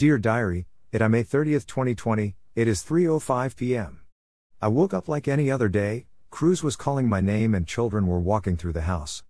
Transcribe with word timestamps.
Dear 0.00 0.16
Diary, 0.16 0.66
it 0.92 1.02
I 1.02 1.08
May 1.08 1.22
30th, 1.22 1.66
2020, 1.66 2.34
it 2.54 2.66
is 2.66 2.82
3:05 2.82 3.54
p.m. 3.54 4.00
I 4.58 4.66
woke 4.68 4.94
up 4.94 5.08
like 5.08 5.28
any 5.28 5.50
other 5.50 5.68
day. 5.68 6.06
Cruz 6.30 6.62
was 6.62 6.74
calling 6.74 7.06
my 7.06 7.20
name 7.20 7.54
and 7.54 7.66
children 7.66 8.06
were 8.06 8.18
walking 8.18 8.56
through 8.56 8.72
the 8.72 8.88
house. 8.88 9.22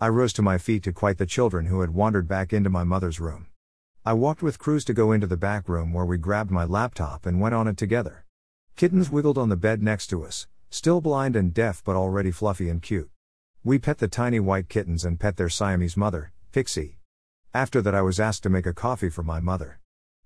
I 0.00 0.06
rose 0.10 0.32
to 0.34 0.40
my 0.40 0.58
feet 0.58 0.84
to 0.84 0.92
quiet 0.92 1.18
the 1.18 1.26
children 1.26 1.66
who 1.66 1.80
had 1.80 1.90
wandered 1.90 2.28
back 2.28 2.52
into 2.52 2.70
my 2.70 2.84
mother's 2.84 3.18
room. 3.18 3.48
I 4.06 4.12
walked 4.12 4.44
with 4.44 4.60
Cruz 4.60 4.84
to 4.84 4.94
go 4.94 5.10
into 5.10 5.26
the 5.26 5.36
back 5.36 5.68
room 5.68 5.92
where 5.92 6.06
we 6.06 6.18
grabbed 6.18 6.52
my 6.52 6.66
laptop 6.66 7.26
and 7.26 7.40
went 7.40 7.56
on 7.56 7.66
it 7.66 7.76
together. 7.76 8.24
Kittens 8.76 9.10
wiggled 9.10 9.38
on 9.38 9.48
the 9.48 9.56
bed 9.56 9.82
next 9.82 10.06
to 10.10 10.24
us, 10.24 10.46
still 10.70 11.00
blind 11.00 11.34
and 11.34 11.52
deaf 11.52 11.82
but 11.82 11.96
already 11.96 12.30
fluffy 12.30 12.68
and 12.68 12.80
cute. 12.80 13.10
We 13.64 13.80
pet 13.80 13.98
the 13.98 14.06
tiny 14.06 14.38
white 14.38 14.68
kittens 14.68 15.04
and 15.04 15.18
pet 15.18 15.36
their 15.36 15.48
Siamese 15.48 15.96
mother, 15.96 16.30
Pixie. 16.52 17.00
After 17.52 17.82
that, 17.82 17.96
I 17.96 18.02
was 18.02 18.20
asked 18.20 18.44
to 18.44 18.50
make 18.50 18.66
a 18.66 18.72
coffee 18.72 19.10
for 19.10 19.24
my 19.24 19.40
mother. 19.40 19.80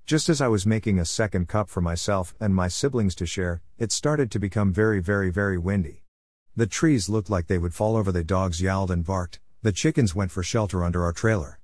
Just 0.06 0.28
as 0.28 0.40
I 0.40 0.46
was 0.46 0.64
making 0.64 1.00
a 1.00 1.04
second 1.04 1.48
cup 1.48 1.68
for 1.68 1.80
myself 1.80 2.32
and 2.38 2.54
my 2.54 2.68
siblings 2.68 3.16
to 3.16 3.26
share, 3.26 3.60
it 3.76 3.90
started 3.90 4.30
to 4.30 4.38
become 4.38 4.72
very, 4.72 5.00
very, 5.00 5.30
very 5.30 5.58
windy. 5.58 6.04
The 6.54 6.68
trees 6.68 7.08
looked 7.08 7.28
like 7.28 7.48
they 7.48 7.58
would 7.58 7.74
fall 7.74 7.96
over, 7.96 8.12
the 8.12 8.22
dogs 8.22 8.60
yowled 8.60 8.92
and 8.92 9.04
barked, 9.04 9.40
the 9.62 9.72
chickens 9.72 10.14
went 10.14 10.30
for 10.30 10.44
shelter 10.44 10.84
under 10.84 11.02
our 11.02 11.12
trailer. 11.12 11.58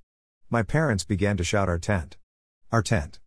My 0.49 0.61
parents 0.61 1.05
began 1.05 1.37
to 1.37 1.43
shout 1.45 1.69
our 1.69 1.79
tent. 1.79 2.17
Our 2.69 2.81
tent. 2.81 3.21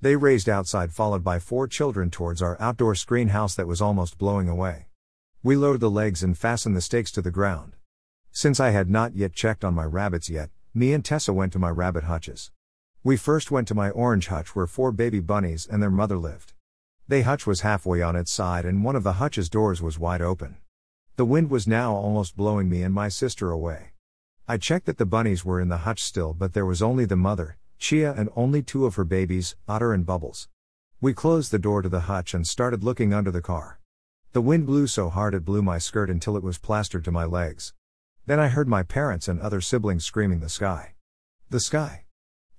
They 0.00 0.14
raised 0.14 0.48
outside, 0.48 0.92
followed 0.92 1.24
by 1.24 1.40
four 1.40 1.66
children 1.66 2.08
towards 2.08 2.40
our 2.40 2.56
outdoor 2.60 2.94
screen 2.94 3.30
house 3.30 3.56
that 3.56 3.66
was 3.66 3.80
almost 3.80 4.18
blowing 4.18 4.48
away. 4.48 4.86
We 5.42 5.56
lowered 5.56 5.80
the 5.80 5.90
legs 5.90 6.22
and 6.22 6.38
fastened 6.38 6.76
the 6.76 6.80
stakes 6.80 7.10
to 7.12 7.22
the 7.22 7.32
ground. 7.32 7.74
Since 8.30 8.60
I 8.60 8.70
had 8.70 8.88
not 8.88 9.16
yet 9.16 9.32
checked 9.32 9.64
on 9.64 9.74
my 9.74 9.84
rabbits 9.84 10.30
yet, 10.30 10.50
me 10.72 10.92
and 10.92 11.04
Tessa 11.04 11.32
went 11.32 11.52
to 11.54 11.58
my 11.58 11.70
rabbit 11.70 12.04
hutches. 12.04 12.52
We 13.02 13.16
first 13.16 13.50
went 13.50 13.66
to 13.68 13.74
my 13.74 13.88
orange 13.88 14.26
hutch 14.26 14.54
where 14.54 14.66
four 14.66 14.92
baby 14.92 15.20
bunnies 15.20 15.66
and 15.66 15.82
their 15.82 15.90
mother 15.90 16.18
lived. 16.18 16.52
The 17.08 17.22
hutch 17.22 17.46
was 17.46 17.62
halfway 17.62 18.02
on 18.02 18.14
its 18.14 18.30
side 18.30 18.66
and 18.66 18.84
one 18.84 18.94
of 18.94 19.04
the 19.04 19.14
hutch's 19.14 19.48
doors 19.48 19.80
was 19.80 19.98
wide 19.98 20.20
open. 20.20 20.58
The 21.16 21.24
wind 21.24 21.48
was 21.48 21.66
now 21.66 21.94
almost 21.94 22.36
blowing 22.36 22.68
me 22.68 22.82
and 22.82 22.92
my 22.92 23.08
sister 23.08 23.50
away. 23.50 23.92
I 24.46 24.58
checked 24.58 24.84
that 24.84 24.98
the 24.98 25.06
bunnies 25.06 25.46
were 25.46 25.62
in 25.62 25.70
the 25.70 25.78
hutch 25.78 26.02
still, 26.02 26.34
but 26.34 26.52
there 26.52 26.66
was 26.66 26.82
only 26.82 27.06
the 27.06 27.16
mother, 27.16 27.56
Chia, 27.78 28.12
and 28.12 28.28
only 28.36 28.62
two 28.62 28.84
of 28.84 28.96
her 28.96 29.04
babies, 29.04 29.56
Otter 29.66 29.94
and 29.94 30.04
Bubbles. 30.04 30.50
We 31.00 31.14
closed 31.14 31.52
the 31.52 31.58
door 31.58 31.80
to 31.80 31.88
the 31.88 32.00
hutch 32.00 32.34
and 32.34 32.46
started 32.46 32.84
looking 32.84 33.14
under 33.14 33.30
the 33.30 33.40
car. 33.40 33.80
The 34.32 34.42
wind 34.42 34.66
blew 34.66 34.86
so 34.86 35.08
hard 35.08 35.32
it 35.32 35.46
blew 35.46 35.62
my 35.62 35.78
skirt 35.78 36.10
until 36.10 36.36
it 36.36 36.42
was 36.42 36.58
plastered 36.58 37.06
to 37.06 37.10
my 37.10 37.24
legs. 37.24 37.72
Then 38.26 38.38
I 38.38 38.48
heard 38.48 38.68
my 38.68 38.82
parents 38.82 39.26
and 39.26 39.40
other 39.40 39.62
siblings 39.62 40.04
screaming, 40.04 40.40
The 40.40 40.50
sky! 40.50 40.96
The 41.48 41.60
sky! 41.60 42.04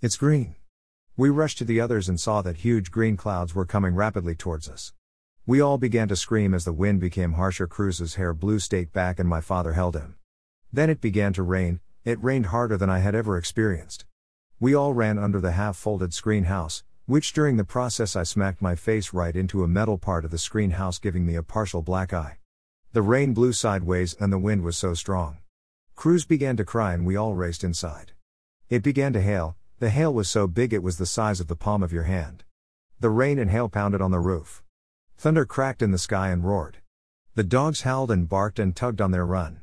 It's 0.02 0.18
green! 0.18 0.56
We 1.16 1.30
rushed 1.30 1.60
to 1.60 1.64
the 1.64 1.80
others 1.80 2.10
and 2.10 2.20
saw 2.20 2.42
that 2.42 2.66
huge 2.66 2.90
green 2.90 3.16
clouds 3.16 3.54
were 3.54 3.68
coming 3.68 3.94
rapidly 3.94 4.34
towards 4.34 4.68
us. 4.68 4.94
We 5.46 5.62
all 5.62 5.78
began 5.78 6.08
to 6.08 6.16
scream 6.16 6.56
as 6.56 6.66
the 6.66 6.74
wind 6.74 7.00
became 7.00 7.34
harsher. 7.34 7.68
Cruz's 7.68 8.16
hair 8.16 8.34
blew 8.34 8.58
straight 8.58 8.92
back 8.92 9.20
and 9.20 9.30
my 9.30 9.42
father 9.42 9.74
held 9.74 9.96
him. 9.96 10.16
Then 10.74 10.90
it 10.90 11.02
began 11.02 11.34
to 11.34 11.44
rain, 11.44 11.82
it 12.04 12.24
rained 12.24 12.48
harder 12.48 12.78
than 12.78 12.90
I 12.90 12.98
had 12.98 13.14
ever 13.14 13.38
experienced. 13.38 14.06
We 14.60 14.74
all 14.74 14.96
ran 14.96 15.20
under 15.20 15.40
the 15.40 15.52
half 15.52 15.78
folded 15.78 16.16
screen 16.16 16.46
house, 16.46 16.84
which 17.06 17.32
during 17.32 17.58
the 17.58 17.64
process 17.64 18.16
I 18.16 18.24
smacked 18.24 18.60
my 18.60 18.74
face 18.74 19.14
right 19.14 19.36
into 19.36 19.64
a 19.64 19.68
metal 19.68 20.00
part 20.00 20.26
of 20.26 20.32
the 20.32 20.40
screen 20.40 20.72
house, 20.72 20.98
giving 20.98 21.28
me 21.28 21.36
a 21.36 21.44
partial 21.44 21.84
black 21.84 22.12
eye. 22.12 22.40
The 22.92 23.04
rain 23.04 23.36
blew 23.36 23.54
sideways 23.54 24.16
and 24.20 24.34
the 24.34 24.40
wind 24.40 24.64
was 24.64 24.80
so 24.80 24.96
strong. 24.96 25.38
Cruz 25.96 26.26
began 26.26 26.58
to 26.58 26.66
cry 26.66 26.96
and 26.96 27.06
we 27.06 27.16
all 27.16 27.36
raced 27.36 27.64
inside. 27.64 28.14
It 28.68 28.82
began 28.82 29.14
to 29.14 29.22
hail, 29.22 29.58
the 29.82 29.90
hail 29.90 30.14
was 30.14 30.30
so 30.30 30.46
big 30.46 30.74
it 30.74 30.84
was 30.84 31.00
the 31.00 31.08
size 31.08 31.40
of 31.40 31.48
the 31.48 31.56
palm 31.56 31.82
of 31.82 31.92
your 31.92 32.04
hand. 32.04 32.44
The 33.00 33.10
rain 33.10 33.40
and 33.40 33.50
hail 33.50 33.68
pounded 33.68 34.00
on 34.00 34.12
the 34.12 34.20
roof. 34.20 34.62
Thunder 35.18 35.44
cracked 35.44 35.82
in 35.82 35.90
the 35.90 35.98
sky 35.98 36.30
and 36.30 36.44
roared. 36.44 36.78
The 37.34 37.44
dogs 37.44 37.82
howled 37.82 38.12
and 38.12 38.30
barked 38.30 38.60
and 38.60 38.76
tugged 38.76 39.02
on 39.02 39.10
their 39.10 39.26
run. 39.26 39.62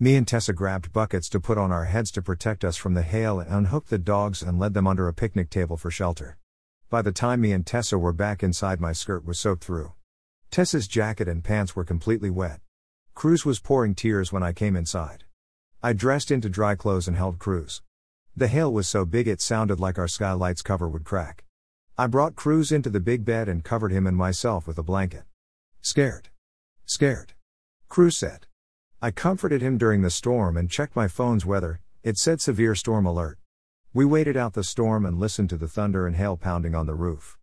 Me 0.00 0.16
and 0.16 0.26
Tessa 0.26 0.52
grabbed 0.52 0.92
buckets 0.92 1.28
to 1.28 1.38
put 1.38 1.58
on 1.58 1.70
our 1.70 1.84
heads 1.84 2.10
to 2.10 2.22
protect 2.22 2.64
us 2.64 2.76
from 2.76 2.94
the 2.94 3.02
hail 3.02 3.38
and 3.38 3.48
unhooked 3.48 3.88
the 3.88 3.98
dogs 3.98 4.42
and 4.42 4.58
led 4.58 4.74
them 4.74 4.88
under 4.88 5.06
a 5.06 5.14
picnic 5.14 5.48
table 5.48 5.76
for 5.76 5.92
shelter. 5.92 6.38
By 6.90 7.00
the 7.00 7.12
time 7.12 7.40
me 7.40 7.52
and 7.52 7.64
Tessa 7.64 7.96
were 7.96 8.12
back 8.12 8.42
inside, 8.42 8.80
my 8.80 8.92
skirt 8.92 9.24
was 9.24 9.38
soaked 9.38 9.62
through. 9.62 9.92
Tessa's 10.50 10.88
jacket 10.88 11.28
and 11.28 11.44
pants 11.44 11.76
were 11.76 11.84
completely 11.84 12.30
wet. 12.30 12.58
Cruz 13.14 13.44
was 13.44 13.60
pouring 13.60 13.94
tears 13.94 14.32
when 14.32 14.42
I 14.42 14.52
came 14.52 14.74
inside. 14.74 15.22
I 15.84 15.92
dressed 15.92 16.32
into 16.32 16.48
dry 16.48 16.74
clothes 16.74 17.06
and 17.06 17.16
held 17.16 17.38
Cruz. 17.38 17.80
The 18.34 18.48
hail 18.48 18.72
was 18.72 18.88
so 18.88 19.04
big 19.04 19.28
it 19.28 19.42
sounded 19.42 19.78
like 19.78 19.98
our 19.98 20.08
skylight's 20.08 20.62
cover 20.62 20.88
would 20.88 21.04
crack. 21.04 21.44
I 21.98 22.06
brought 22.06 22.34
Cruz 22.34 22.72
into 22.72 22.88
the 22.88 22.98
big 22.98 23.26
bed 23.26 23.46
and 23.46 23.62
covered 23.62 23.92
him 23.92 24.06
and 24.06 24.16
myself 24.16 24.66
with 24.66 24.78
a 24.78 24.82
blanket. 24.82 25.24
Scared. 25.82 26.30
Scared. 26.86 27.34
Cruz 27.90 28.16
said. 28.16 28.46
I 29.02 29.10
comforted 29.10 29.60
him 29.60 29.76
during 29.76 30.00
the 30.00 30.08
storm 30.08 30.56
and 30.56 30.70
checked 30.70 30.96
my 30.96 31.08
phone's 31.08 31.44
weather, 31.44 31.80
it 32.02 32.16
said 32.16 32.40
severe 32.40 32.74
storm 32.74 33.04
alert. 33.04 33.38
We 33.92 34.06
waited 34.06 34.38
out 34.38 34.54
the 34.54 34.64
storm 34.64 35.04
and 35.04 35.20
listened 35.20 35.50
to 35.50 35.58
the 35.58 35.68
thunder 35.68 36.06
and 36.06 36.16
hail 36.16 36.38
pounding 36.38 36.74
on 36.74 36.86
the 36.86 36.94
roof. 36.94 37.38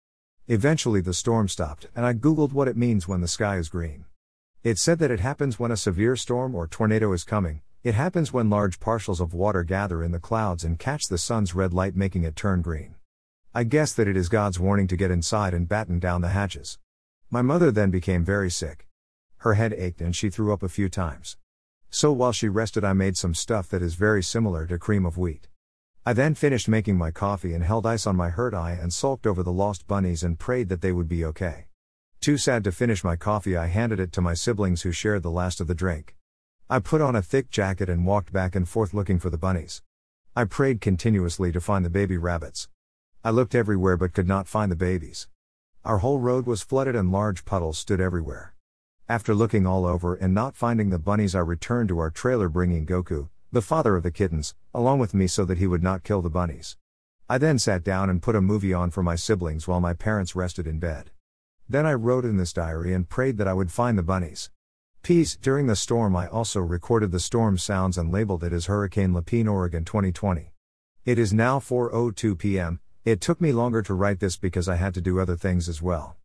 Eventually 0.48 1.02
the 1.02 1.14
storm 1.14 1.48
stopped 1.48 1.86
and 1.96 2.04
I 2.04 2.14
googled 2.14 2.54
what 2.54 2.68
it 2.68 2.76
means 2.76 3.08
when 3.08 3.22
the 3.22 3.28
sky 3.28 3.58
is 3.58 3.70
green. 3.70 4.06
It 4.64 4.80
said 4.80 4.98
that 5.00 5.12
it 5.12 5.20
happens 5.20 5.60
when 5.60 5.72
a 5.72 5.78
severe 5.78 6.16
storm 6.16 6.56
or 6.56 6.66
tornado 6.66 7.14
is 7.14 7.24
coming, 7.24 7.62
it 7.82 7.96
happens 7.96 8.34
when 8.34 8.50
large 8.50 8.82
parcels 8.82 9.22
of 9.22 9.34
water 9.34 9.64
gather 9.64 10.04
in 10.04 10.12
the 10.12 10.20
clouds 10.20 10.66
and 10.66 10.78
catch 10.78 11.08
the 11.08 11.18
sun's 11.18 11.56
red 11.56 11.74
light, 11.74 11.96
making 11.96 12.26
it 12.26 12.36
turn 12.36 12.62
green. 12.62 12.96
I 13.56 13.64
guess 13.64 13.94
that 13.94 14.08
it 14.08 14.18
is 14.18 14.28
God's 14.28 14.60
warning 14.60 14.88
to 14.88 14.98
get 14.98 15.12
inside 15.12 15.54
and 15.54 15.68
batten 15.68 15.98
down 15.98 16.20
the 16.20 16.30
hatches. 16.30 16.78
My 17.30 17.42
mother 17.42 17.72
then 17.72 17.90
became 17.90 18.26
very 18.26 18.52
sick. 18.52 18.86
Her 19.38 19.54
head 19.54 19.74
ached 19.74 20.02
and 20.02 20.14
she 20.14 20.30
threw 20.30 20.52
up 20.52 20.62
a 20.62 20.68
few 20.68 20.90
times. 20.90 21.38
So 21.90 22.12
while 22.12 22.34
she 22.34 22.50
rested, 22.50 22.84
I 22.84 22.92
made 22.92 23.16
some 23.16 23.34
stuff 23.34 23.70
that 23.70 23.82
is 23.82 23.96
very 23.96 24.22
similar 24.22 24.68
to 24.68 24.78
cream 24.78 25.06
of 25.06 25.18
wheat. 25.18 25.48
I 26.06 26.12
then 26.12 26.36
finished 26.36 26.68
making 26.68 26.98
my 26.98 27.12
coffee 27.12 27.54
and 27.54 27.64
held 27.64 27.86
ice 27.86 28.06
on 28.06 28.18
my 28.18 28.30
hurt 28.30 28.54
eye 28.54 28.78
and 28.80 28.92
sulked 28.92 29.26
over 29.26 29.42
the 29.42 29.54
lost 29.54 29.88
bunnies 29.88 30.22
and 30.22 30.38
prayed 30.38 30.68
that 30.68 30.82
they 30.82 30.92
would 30.92 31.08
be 31.08 31.24
okay. 31.24 31.68
Too 32.20 32.38
sad 32.38 32.66
to 32.66 32.74
finish 32.74 33.06
my 33.06 33.16
coffee, 33.16 33.56
I 33.56 33.68
handed 33.68 34.02
it 34.02 34.12
to 34.14 34.22
my 34.22 34.34
siblings 34.34 34.82
who 34.82 34.92
shared 34.92 35.24
the 35.24 35.32
last 35.32 35.62
of 35.62 35.68
the 35.68 35.76
drink. 35.76 36.18
I 36.72 36.78
put 36.78 37.02
on 37.02 37.16
a 37.16 37.24
thick 37.24 37.50
jacket 37.50 37.90
and 37.90 38.06
walked 38.06 38.32
back 38.32 38.56
and 38.56 38.70
forth 38.70 38.94
looking 38.94 39.18
for 39.18 39.32
the 39.32 39.40
bunnies. 39.40 39.82
I 40.36 40.44
prayed 40.44 40.82
continuously 40.82 41.52
to 41.52 41.60
find 41.60 41.84
the 41.84 41.90
baby 41.90 42.16
rabbits. 42.16 42.70
I 43.24 43.32
looked 43.32 43.56
everywhere 43.56 43.98
but 43.98 44.14
could 44.14 44.28
not 44.28 44.48
find 44.48 44.72
the 44.72 44.76
babies. 44.76 45.28
Our 45.84 45.98
whole 45.98 46.20
road 46.20 46.46
was 46.46 46.62
flooded 46.62 46.96
and 46.96 47.12
large 47.12 47.44
puddles 47.44 47.80
stood 47.80 48.00
everywhere. 48.00 48.54
After 49.08 49.34
looking 49.34 49.66
all 49.66 49.84
over 49.84 50.14
and 50.14 50.32
not 50.32 50.56
finding 50.56 50.92
the 50.92 51.00
bunnies, 51.00 51.34
I 51.34 51.40
returned 51.40 51.90
to 51.90 51.98
our 51.98 52.12
trailer 52.12 52.50
bringing 52.50 52.86
Goku, 52.86 53.30
the 53.52 53.64
father 53.64 53.96
of 53.96 54.04
the 54.04 54.12
kittens, 54.12 54.54
along 54.72 55.00
with 55.00 55.16
me 55.16 55.26
so 55.26 55.46
that 55.46 55.58
he 55.58 55.66
would 55.66 55.82
not 55.82 56.04
kill 56.04 56.22
the 56.22 56.30
bunnies. 56.30 56.78
I 57.28 57.40
then 57.40 57.58
sat 57.58 57.84
down 57.84 58.12
and 58.12 58.22
put 58.22 58.36
a 58.36 58.42
movie 58.42 58.76
on 58.76 58.92
for 58.92 59.02
my 59.02 59.16
siblings 59.16 59.68
while 59.68 59.82
my 59.82 59.94
parents 59.94 60.36
rested 60.36 60.68
in 60.68 60.78
bed. 60.78 61.10
Then 61.68 61.88
I 61.88 61.94
wrote 61.96 62.26
in 62.26 62.38
this 62.38 62.54
diary 62.54 62.94
and 62.94 63.10
prayed 63.10 63.38
that 63.40 63.48
I 63.48 63.54
would 63.54 63.72
find 63.72 63.98
the 63.98 64.04
bunnies. 64.04 64.52
Peace. 65.02 65.38
During 65.38 65.68
the 65.68 65.76
storm, 65.76 66.16
I 66.16 66.28
also 66.28 66.60
recorded 66.60 67.12
the 67.12 67.20
storm 67.20 67.58
sounds 67.58 67.98
and 67.98 68.12
labeled 68.12 68.44
it 68.44 68.54
as 68.54 68.66
Hurricane 68.66 69.14
La 69.14 69.22
Pine, 69.22 69.48
Oregon 69.48 69.86
2020. 69.86 70.52
It 71.06 71.18
is 71.18 71.34
now 71.34 71.60
4:02 71.60 72.38
p.m. 72.38 72.80
It 73.06 73.22
took 73.22 73.40
me 73.40 73.52
longer 73.52 73.82
to 73.82 73.94
write 73.94 74.20
this 74.20 74.38
because 74.38 74.68
I 74.68 74.76
had 74.76 74.94
to 74.96 75.02
do 75.02 75.20
other 75.20 75.38
things 75.38 75.70
as 75.70 75.82
well. 75.82 76.18